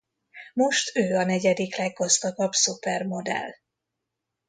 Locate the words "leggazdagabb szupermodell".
1.77-3.51